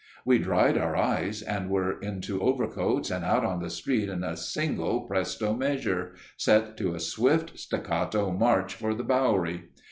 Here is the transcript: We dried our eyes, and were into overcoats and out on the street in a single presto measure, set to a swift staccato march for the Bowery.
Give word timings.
We 0.25 0.39
dried 0.39 0.79
our 0.79 0.95
eyes, 0.95 1.43
and 1.43 1.69
were 1.69 1.99
into 1.99 2.41
overcoats 2.41 3.11
and 3.11 3.23
out 3.23 3.45
on 3.45 3.59
the 3.61 3.69
street 3.69 4.09
in 4.09 4.23
a 4.23 4.35
single 4.35 5.01
presto 5.01 5.53
measure, 5.53 6.15
set 6.37 6.75
to 6.77 6.95
a 6.95 6.99
swift 6.99 7.59
staccato 7.59 8.31
march 8.31 8.73
for 8.73 8.95
the 8.95 9.03
Bowery. 9.03 9.65